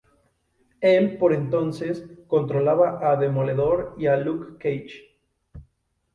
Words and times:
Él 0.79 1.19
por 1.19 1.31
entonces 1.31 2.07
controlaba 2.27 3.11
a 3.11 3.17
Demoledor 3.17 3.93
y 3.99 4.07
a 4.07 4.17
Luke 4.17 4.57
Cage. 4.57 5.13